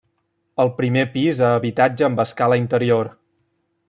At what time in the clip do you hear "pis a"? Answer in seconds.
1.17-1.53